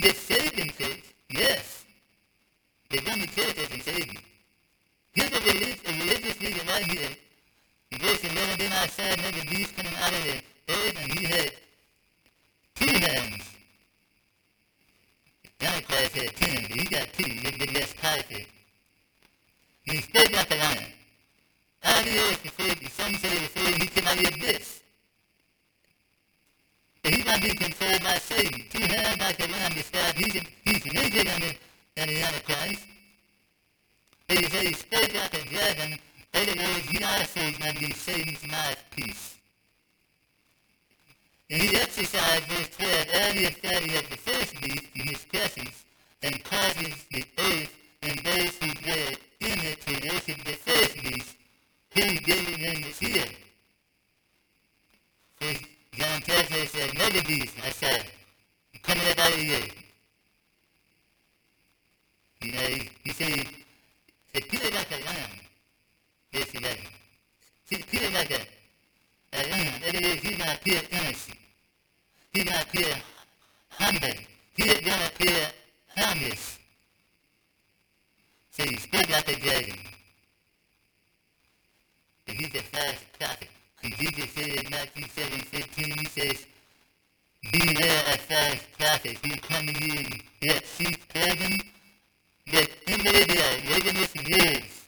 [0.00, 1.84] get saved in church, yes.
[2.88, 4.18] But going to church doesn't save you.
[5.12, 7.10] Here's a, relig- a religious leader right here.
[7.92, 11.26] In verse 11, then I saw another beast coming out of the earth, and he
[11.26, 11.52] had
[13.00, 13.44] two hands.
[15.60, 18.36] Antichrist had ten, but he got two, a little bit less powerful.
[19.86, 20.92] And he spoke like a lion.
[21.82, 24.80] Out of the he said, say, he said, he cannot the abyss.
[27.02, 28.62] But he's going to be controlled by Satan.
[28.70, 31.52] Two hands like a lion described, he's, he's naked under,
[31.98, 32.86] under the Antichrist.
[34.28, 35.98] He said he spoke like a dragon.
[36.34, 39.39] In other words, he also is going to be Satan's mouthpiece.
[41.50, 44.16] And he exercised verse 12 all the authority of the
[44.60, 45.84] beast in his presence
[46.22, 50.56] and causes the earth and those who dwell in it to worship the
[51.02, 51.36] beast
[51.92, 53.36] who gave them the.
[55.40, 58.04] First John us that another beast, I said,
[58.84, 59.74] coming up out of the earth.
[62.42, 63.46] You know, he, he said,
[64.32, 65.30] said, pure like a lamb.
[66.54, 66.78] 11.
[67.64, 68.40] See, pure like a,
[69.32, 69.82] a lamb.
[69.88, 71.39] Other words, he's not pure innocent.
[72.32, 72.84] He's not pure
[73.70, 74.20] humble.
[74.54, 75.46] He's not pure
[75.96, 76.58] harmless.
[78.50, 79.78] So he spoke like a dragon.
[82.26, 83.48] But he's a false prophet.
[83.82, 86.46] And Jesus said in Matthew 7, 15, he says,
[87.50, 91.62] Beware of false prophets who come to you in their sheep's clothing,
[92.46, 94.86] but they are ravenous wolves.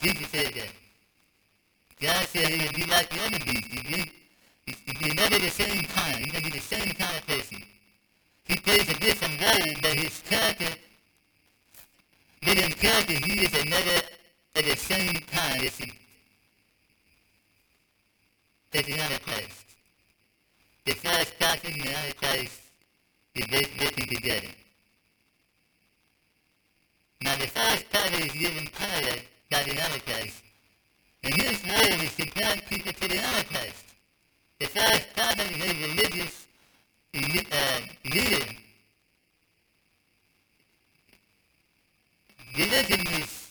[0.00, 0.72] Jesus said that.
[2.00, 4.21] God said he would be like the other beasts.
[5.00, 6.32] Be, never the same kind.
[6.32, 7.62] To be the same kind of person.
[8.44, 10.74] He plays a different role, but his character,
[12.42, 14.02] but in character, he is another
[14.56, 15.90] at the same time as the,
[18.74, 19.64] as the Antichrist.
[20.84, 22.60] The false prophet and the Antichrist
[23.36, 24.48] is both working together.
[27.22, 29.16] Now the false prophet is given power
[29.50, 30.42] by the Antichrist,
[31.22, 33.91] and his role is to point people to the Antichrist.
[34.68, 36.46] Prophet is a religious
[37.14, 38.46] uh, leader.
[42.56, 43.48] Religion is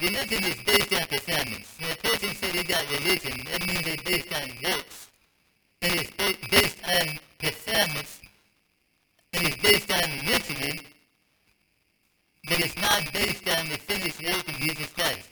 [0.00, 1.76] religion is based on performance.
[1.78, 5.10] When a person says they got religion, that means it's based on works.
[5.82, 8.20] And it's based on performance.
[9.32, 10.84] And it's based on ritual.
[12.48, 15.28] But it's not based on the finished work of Jesus Christ.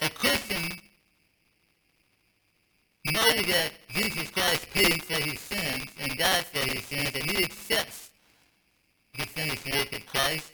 [0.00, 0.80] A Christian
[3.12, 7.44] knows that Jesus Christ paid for his sins and died for his sins, and he
[7.44, 8.10] accepts
[9.18, 10.52] the finished work of Christ.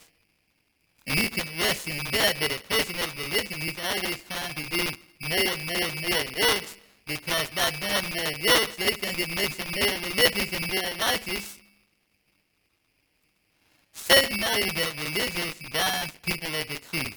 [1.07, 4.64] And he can rest in that, but a person of religion, he's always trying to
[4.68, 4.85] do
[5.23, 10.11] more, more, more works, because by doing more works, they think it makes them more
[10.11, 11.59] religious and more righteous.
[13.92, 17.16] Satan knows that religious binds people of the truth.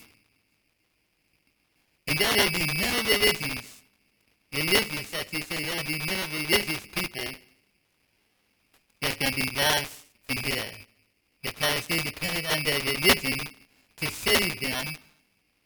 [2.07, 3.80] And there will be many religions,
[4.53, 7.33] religious, that you say, there will be many religious people
[9.01, 10.63] that can be lost from here.
[11.41, 13.39] Because they depended on their religion
[13.97, 14.95] to save them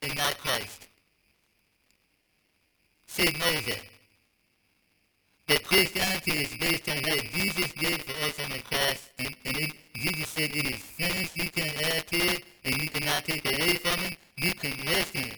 [0.02, 0.88] and not Christ.
[3.08, 3.82] Satan knows that.
[5.66, 9.72] Christianity is based on what Jesus did for us on the cross, and, and it,
[9.96, 13.74] Jesus said it is finished, you can add to it, and you cannot take away
[13.74, 15.38] from it, you can rest in it.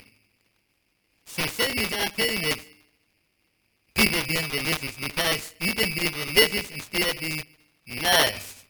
[1.26, 2.38] So Satan is okay
[3.98, 7.44] with people being religious because you can be religious and still be
[8.02, 8.66] lost.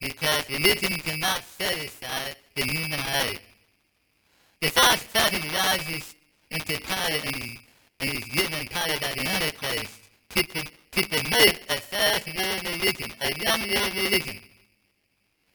[0.00, 3.40] Because religion cannot satisfy the human heart.
[4.60, 6.14] The false prophet rises
[6.50, 7.58] into power and is,
[8.00, 13.12] and is given power by the Antichrist to, to, to promote a false world religion,
[13.20, 14.40] a young world religion.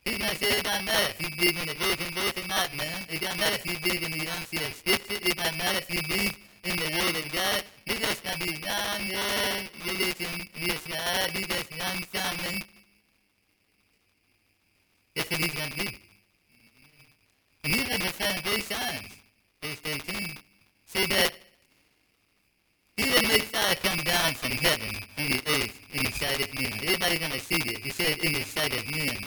[0.05, 2.75] He's I said it doesn't matter if you believe in the virgin birth or not,
[2.75, 3.05] man.
[3.09, 5.15] It doesn't matter if you believe in the unsealed scripture.
[5.21, 7.63] It doesn't matter if you believe in the word of God.
[7.85, 10.87] You just gotta be young, yeah, religion, yes.
[10.87, 10.97] You
[11.77, 12.63] young family.
[15.15, 15.87] That's what he's gonna do.
[17.63, 19.09] And you understand those signs.
[19.61, 20.37] Verse 13.
[20.85, 21.33] Say that
[22.97, 26.53] he will make fire come down from heaven on the earth in the sight of
[26.53, 26.73] men.
[26.73, 27.77] Everybody's gonna see this.
[27.77, 29.17] He said in the sight of men.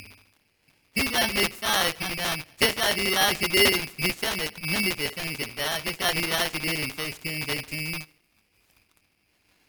[0.94, 3.90] He's gonna make fire come down just like Elijah did.
[3.96, 7.48] He's trying to mimic the things of God, just like Elijah did in 1 Kings
[7.48, 8.15] 18.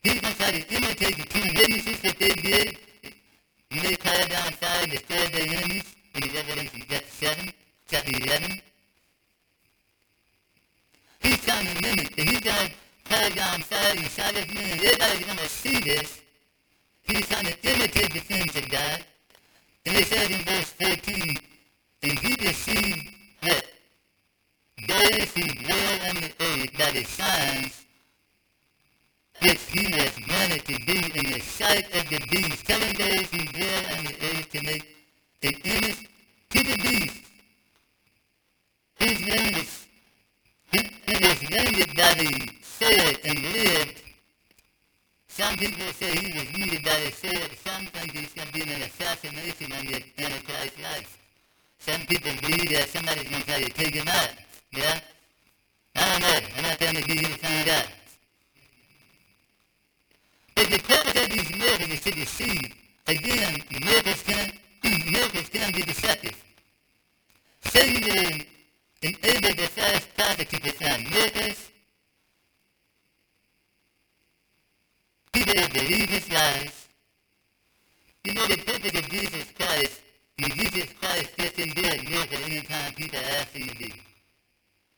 [0.07, 2.77] He's gonna try to imitate the two witnesses that they did.
[3.69, 5.83] When they called down fire and destroyed their enemies
[6.15, 7.53] in the Revelation chapter 7,
[7.89, 8.61] chapter 11.
[11.19, 12.69] He's trying to mimic, and he's gonna
[13.03, 14.79] call down fire in the men.
[14.79, 16.21] Everybody's gonna see this.
[17.03, 19.03] He's trying to imitate the things of God.
[19.85, 21.37] And it says in verse 14,
[22.03, 23.09] and he deceived
[23.41, 23.65] that
[24.87, 27.86] those who dwell on the earth by the signs
[29.39, 33.97] he has granted to do in the sight of the beast, telling those who dwell
[33.97, 34.95] on the earth to make
[35.43, 36.09] an image
[36.49, 37.17] to the beast.
[38.95, 39.85] His name is,
[40.71, 44.03] he, he was named by the sword and lived
[45.37, 47.51] some people say he was wounded by the sword.
[47.63, 51.19] Some think he's going to be an assassination on the Antichrist's life.
[51.77, 54.29] Some people believe that somebody's going to try to take him out.
[54.73, 54.99] Yeah?
[55.95, 56.49] I don't know.
[56.57, 57.85] I'm not going to be here to find out.
[60.57, 62.73] But the purpose of these miracles is to deceive.
[63.07, 64.51] Again, miracles can,
[64.83, 66.43] miracles can be deceptive.
[67.65, 68.41] Satan will
[69.03, 71.69] enable the false prophet to perform miracles
[75.37, 76.87] People that believe his lies.
[78.23, 80.01] You know the purpose of Jesus Christ
[80.39, 83.91] is Jesus Christ doesn't do a miracle anytime people ask him to do.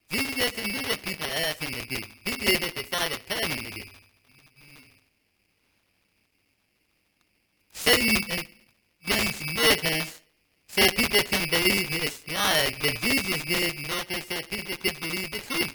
[0.10, 2.02] Jesus doesn't do what people ask him to do.
[2.24, 3.84] He did what the Father told him to do.
[7.84, 8.46] Satan
[9.08, 10.22] brings miracles
[10.68, 15.40] so people can believe his lies, but Jesus did miracles so people can believe the
[15.40, 15.74] truth.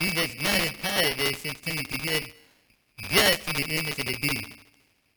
[0.00, 2.32] He was not empowered, verse 16, to give
[3.10, 4.50] blood to the image of the beast.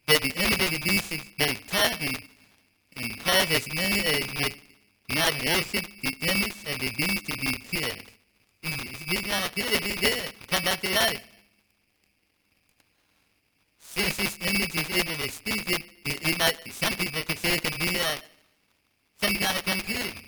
[0.05, 2.30] But the image of the beast is very talking
[2.97, 4.28] and causes many as
[5.09, 8.03] not worship the image of the beast to be killed.
[8.61, 11.36] He's going to kill it, be dead, come back to life.
[13.97, 17.79] Since this image is able to speak it, it, might, some people say it could
[17.79, 18.21] be a,
[19.19, 20.19] some kind of computer.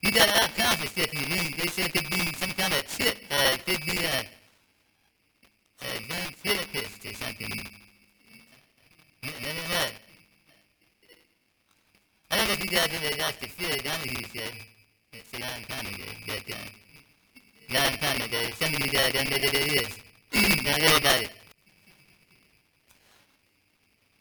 [0.00, 1.58] You got all kinds of stuff you need.
[1.58, 4.24] They said it could be some kind of chip, uh, it could be a,
[5.84, 7.68] a ventriloquist or something.
[12.30, 14.56] I don't know if you guys ever watched the Phil Donahue show.
[15.12, 16.64] It's a long time ago, but uh,
[17.76, 18.40] long time ago.
[18.58, 19.98] Some of you guys don't know what it is.
[20.32, 21.41] don't know about it.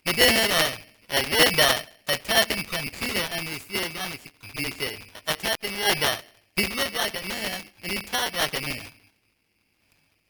[0.05, 4.95] But they had a, a robot, a talking computer on the Phil Donahue show.
[5.27, 6.23] A talking robot.
[6.55, 8.85] He looked like a man, and he talked like a man.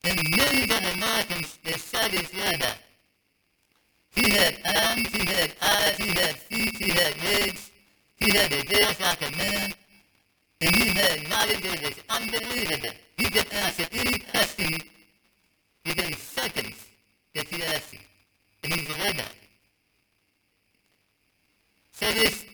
[0.03, 2.77] And millions of Americans, they saw this robot.
[4.13, 7.71] He had arms, he had eyes, he had feet, he had legs,
[8.17, 9.73] he had a voice like a man,
[10.59, 12.95] and he had knowledge that was unbelievable.
[13.17, 14.79] He could answer any question
[15.85, 16.85] within seconds
[17.35, 18.01] that you asked him.
[18.63, 19.40] And he's a robot.
[22.01, 22.45] So this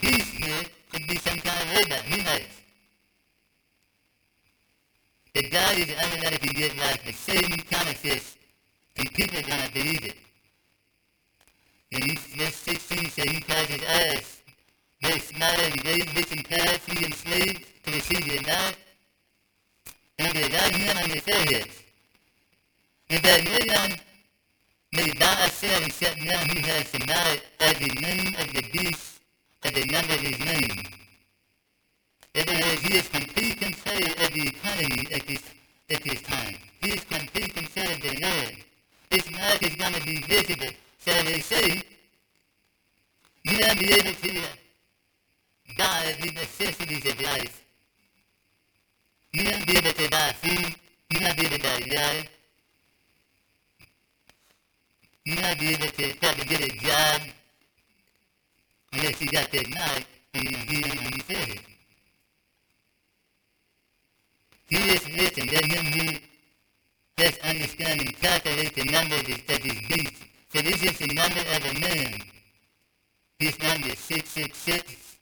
[0.00, 0.62] here
[0.92, 2.54] could be some kind of robot, who knows?
[5.34, 8.36] That God is automatically give life, kind of counterfeits
[8.94, 10.14] the people are to believe it.
[11.90, 14.42] In verse 16 says he causes us,
[15.02, 18.76] very smart and very rich and powerful, free and slave, to receive your knowledge,
[20.20, 21.82] and they write him on their foreheads.
[23.10, 23.58] And that no
[25.18, 29.20] bow ourselves except now who has the knowledge of the name of the beast,
[29.64, 30.86] of the number of his name.
[32.34, 35.42] In other words, he has complete control of the economy at this,
[35.90, 36.56] at this time.
[36.80, 38.64] He has complete control of the Lord
[39.14, 40.74] this mark is going to be visible.
[40.98, 41.82] So they say,
[43.44, 44.42] you won't be to
[45.78, 47.64] buy the necessities of life.
[49.32, 50.34] You won't be to buy.
[50.42, 52.28] You won't be to buy.
[55.24, 57.22] You won't be able to probably get a job
[58.92, 60.04] unless you got that mark
[60.34, 61.60] and you're healing on your forehead.
[64.68, 66.18] He is listen, let him who
[67.16, 70.22] Let's understand and calculate the numbers of his beast
[70.52, 72.20] So this is the number of a man.
[73.38, 75.16] His number is 666.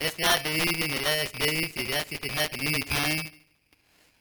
[0.00, 3.30] If God believes in the last days, that that's it can happen any time.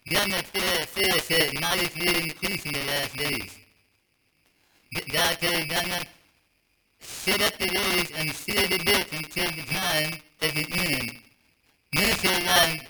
[0.09, 3.62] Government says that knowledge will increase in the last days.
[4.93, 5.37] God
[6.99, 11.11] set up the roads and seal the books until the time of the end.
[11.95, 12.81] Minister line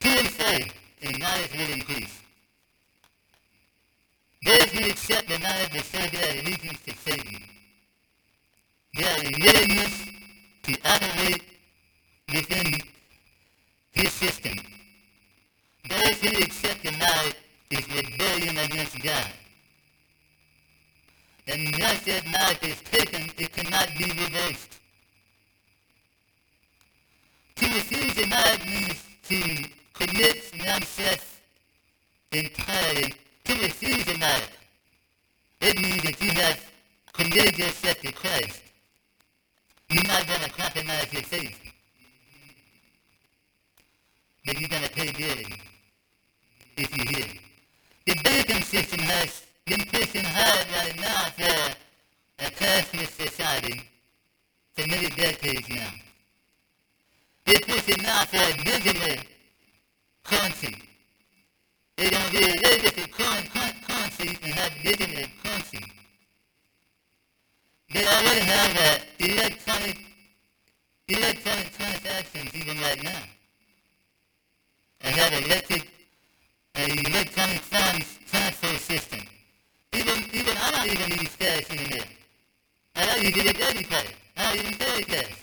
[0.00, 2.20] to and knowledge will increase.
[4.44, 7.42] Those who accept the knowledge will show their allegiance to Satan.
[8.94, 10.06] Their willingness
[10.64, 11.42] to operate
[12.32, 12.80] within
[13.92, 14.58] his system.
[15.88, 17.36] Those who accept the knowledge
[17.70, 19.30] is rebellion against God.
[21.48, 24.78] And once that knowledge is taken, it cannot be reversed.
[27.56, 31.40] To refuse the knowledge means to commit oneself
[32.32, 33.14] entirely
[33.44, 34.58] to refuse the knowledge.
[35.60, 36.64] It means that you have
[37.12, 38.62] committed yourself to Christ.
[39.90, 41.58] You're not going to compromise your faith.
[44.46, 45.60] But you're going to pay dearly
[46.76, 47.26] if you hear.
[48.06, 49.42] The banking system has
[49.78, 53.88] pushing hard right now for a cashless society
[54.74, 55.90] for many decades now.
[57.46, 59.24] They're pushing now for a digital
[60.24, 60.76] currency.
[61.96, 62.32] They don't
[64.42, 65.84] and have digital currency.
[67.92, 69.98] They already have uh, electronic
[71.72, 73.22] transactions even right now.
[75.00, 75.88] They have electric
[76.74, 79.20] an electronic funds transfer system.
[80.02, 82.06] Even even I don't even use cash anymore.
[82.96, 84.08] I don't use it debit card.
[84.36, 85.36] I don't even carry cash.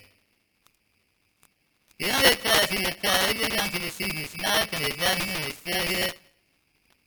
[1.98, 4.98] The only cash in the car, I go down to the senior snipe and it's
[5.00, 6.12] right here, it's still here.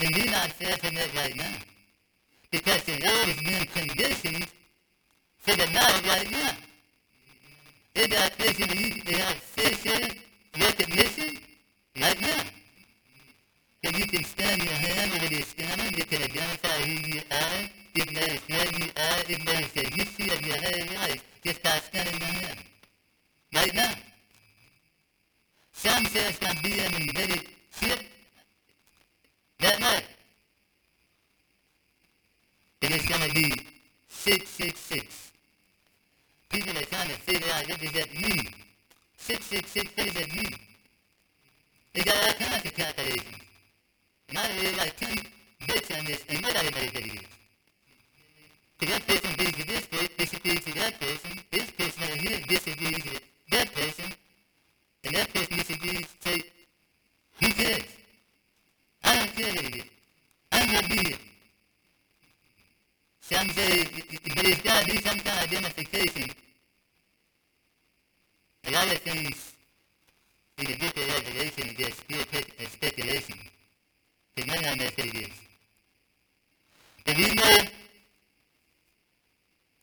[0.00, 1.12] And you're not surfing it
[13.84, 17.68] So you can scan your hand over the scanner, you can identify who you are,
[17.96, 21.70] it knows where you are, it knows the history of your whole life just by
[21.80, 22.58] scanning your hand.
[23.52, 23.92] Right now.
[25.72, 28.00] Some say it's going to be an embedded chip
[29.58, 30.04] that night.
[32.82, 33.66] And it's going to be
[34.08, 35.32] 666.
[36.50, 38.46] People are trying to figure out what does that mean.
[39.16, 40.54] 666, what does that mean?
[41.94, 43.51] They got all kinds of calculations.
[44.52, 45.08] Now there's like 10
[45.66, 47.28] bits on this, and nobody knows what it is.
[48.80, 54.12] So that person with this with that person, this person over here with that person,
[55.04, 56.30] and that person disagrees, so
[57.40, 57.84] who cares?
[59.04, 59.84] I don't care what it is.
[60.52, 61.18] I'm be here.
[63.20, 63.84] Some say,
[64.34, 66.30] but it's got to be some kind of identification.
[68.64, 69.52] A lot of things
[70.58, 72.24] in the book of Revelation just pure
[72.68, 73.51] speculation.
[74.34, 74.46] Is.
[77.04, 77.58] But we know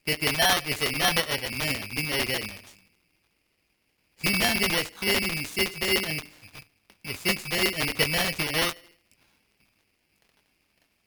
[0.08, 1.89] that the knowledge is a number of a man.
[1.95, 2.70] We know that much.
[4.22, 6.22] Humanity was created in the sixth day and
[7.06, 8.76] the sixth day and the commandment to work.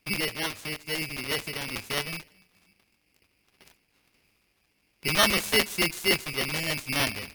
[0.07, 2.25] He just worked six days and he rested on the seventh.
[5.03, 7.27] The number 666 is a man's number.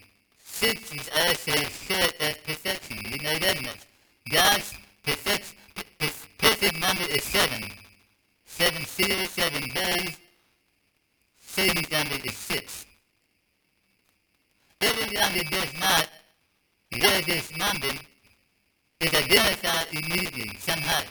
[0.46, 2.98] Six is also short of perfection.
[3.12, 3.82] We know that much.
[4.32, 5.54] God's perfect,
[6.58, 7.70] perfect number is seven.
[8.46, 10.18] Seven seals, seven days.
[11.40, 12.86] Satan's number is six.
[14.82, 16.08] Every number does not,
[17.00, 17.94] where this number
[19.00, 21.02] is identified immediately, somehow.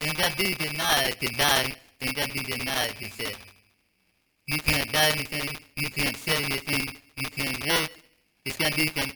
[0.00, 3.44] And that be denied to die, and that be denied to self.
[4.46, 7.90] You can't buy anything, you can't sell anything, you can't work.
[8.44, 9.12] It's going to be, com-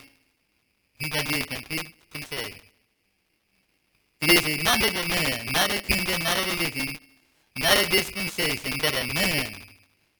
[0.99, 1.95] he's going to be complete
[4.47, 6.99] is number of a man, not a kingdom, not a religion,
[7.59, 9.55] not a dispensation, but a man.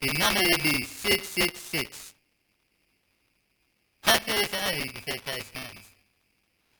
[0.01, 2.13] The number will be 666.
[4.03, 5.85] How close are Christ comes?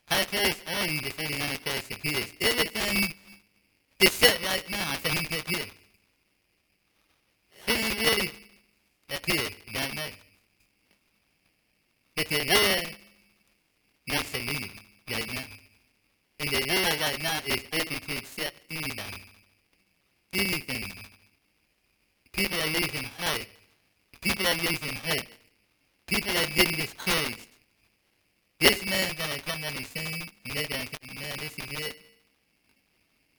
[0.06, 2.28] How close are you before the Antichrist appears?
[2.41, 3.14] Everything
[4.00, 5.66] is set right now for him to appear.
[7.66, 8.32] He really
[9.10, 10.16] appeared that night.
[12.16, 12.96] But the Lord
[14.10, 14.72] wants to leave
[15.10, 15.62] right now.
[16.44, 19.24] And the Lord right now is open to accept anybody.
[20.34, 20.91] Anything.
[22.34, 23.48] People are losing hope.
[24.20, 25.28] People are losing hope.
[26.06, 27.48] People are getting discouraged.
[28.60, 31.96] This man's gonna come on the scene, and they're gonna come, man, this is it.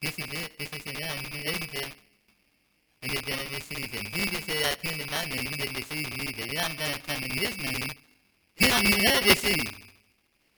[0.01, 0.59] This is it.
[0.59, 1.85] This is it been able to.
[3.03, 4.07] And you're to receive him.
[4.15, 5.45] Jesus said, I came in my name.
[5.45, 6.49] You didn't receive me either.
[6.49, 7.91] And I'm to come in his name.
[8.55, 9.71] He don't even have receive.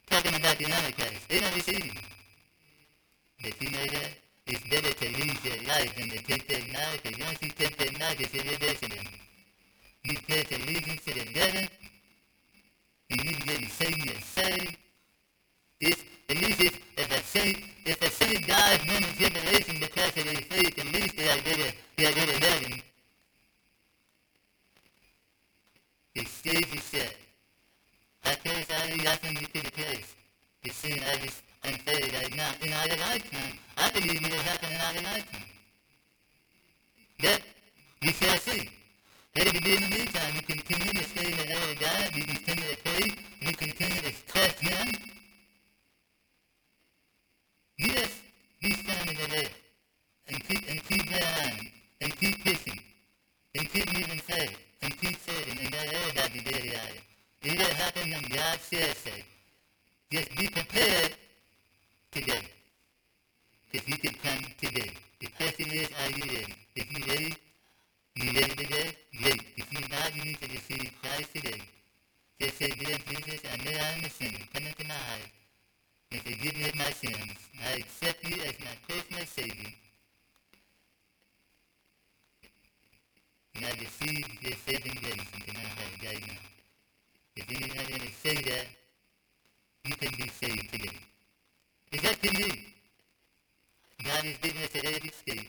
[0.08, 1.28] Talking about the Antichrist.
[1.28, 2.15] They don't receive him.
[3.42, 4.10] Know that?
[4.46, 7.02] It's better to lose your life than to take that knife.
[7.02, 9.04] Because once you take that knife, it's irreversible.
[10.04, 11.68] You pledge allegiance to the devil,
[13.10, 14.76] and you get Satan to say,
[15.80, 20.24] it's, at least if, if a saint, if a saint dies in tribulation because of
[20.24, 22.82] his faith, at least they are going to, they are going to heaven.
[26.14, 27.14] The stage is set.
[28.24, 30.14] I tell you, I nothing you could place.
[30.62, 33.58] The sin I just unfair right now in our lifetime.
[33.76, 35.50] I believe it happen in our lifetime.
[37.22, 37.40] That
[38.02, 38.70] we shall see.
[39.36, 40.34] Let it be in the meantime.
[40.34, 42.10] We continue to stay in the Word of God.
[42.14, 43.14] We continue to pray.
[43.44, 44.92] We continue to trust Him.
[47.78, 48.20] Yes,
[48.62, 49.48] be standing there
[50.28, 52.80] and keep and keep going and keep pushing
[53.54, 56.80] and keep moving forward and keep serving and let everybody be there.
[57.42, 59.10] It will happen when God says so.
[60.10, 61.15] Just be prepared
[69.22, 69.42] Great.
[69.56, 71.60] If you're not, you need to receive Christ today.
[72.40, 74.38] Just say, Dear Jesus, I know I'm a sinner.
[74.54, 75.30] Come into my heart
[76.12, 77.32] and forgive me of my sins.
[77.66, 79.72] I accept you as my personal Savior.
[83.56, 86.42] And I receive your saving grace into my heart right now.
[87.36, 88.66] If anyone ever say that,
[89.84, 90.98] you can be saved today.
[91.92, 92.52] It's up to you.
[94.04, 95.48] God is giving us a every state.